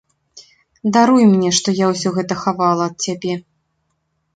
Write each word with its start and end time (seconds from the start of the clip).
Даруй 0.95 1.23
мне, 1.35 1.53
што 1.59 1.75
я 1.83 1.93
ўсё 1.93 2.09
гэта 2.19 2.33
хавала 2.43 2.83
ад 2.93 3.11
цябе. 3.11 3.33